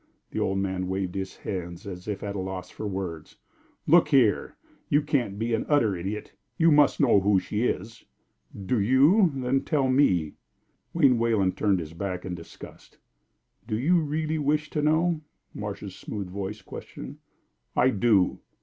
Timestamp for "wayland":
11.19-11.55